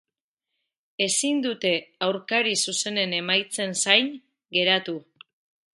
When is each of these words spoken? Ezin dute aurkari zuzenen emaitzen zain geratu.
Ezin 1.05 1.43
dute 1.43 1.73
aurkari 2.07 2.57
zuzenen 2.69 3.15
emaitzen 3.21 3.79
zain 3.83 4.13
geratu. 4.59 4.99